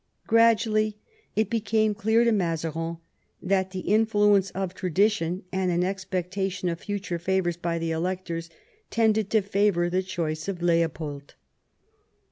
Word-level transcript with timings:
Gradually 0.25 0.97
it 1.35 1.47
became 1.51 1.93
clear 1.93 2.23
to 2.23 2.31
Mazarin 2.31 2.97
that 3.39 3.69
the 3.69 3.81
influence 3.81 4.49
of 4.49 4.73
tradition 4.73 5.43
and 5.51 5.69
an 5.69 5.83
expectation 5.83 6.69
of 6.69 6.79
future 6.79 7.19
favours 7.19 7.55
by 7.55 7.77
the 7.77 7.91
electors 7.91 8.49
tended 8.89 9.29
to 9.29 9.43
favour 9.43 9.91
the 9.91 10.01
choice 10.01 10.47
of 10.47 10.59
Leopold. 10.59 11.35